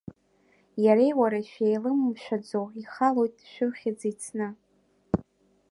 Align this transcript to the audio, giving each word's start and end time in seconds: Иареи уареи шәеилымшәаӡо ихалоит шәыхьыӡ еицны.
Иареи 0.83 1.13
уареи 1.19 1.45
шәеилымшәаӡо 1.51 2.61
ихалоит 2.81 3.35
шәыхьыӡ 3.51 3.99
еицны. 4.07 4.47